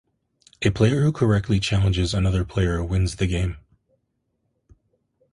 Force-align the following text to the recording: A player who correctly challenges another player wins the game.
A 0.63 0.71
player 0.71 1.03
who 1.03 1.11
correctly 1.11 1.59
challenges 1.59 2.15
another 2.15 2.43
player 2.43 2.83
wins 2.83 3.17
the 3.17 3.27
game. 3.27 3.57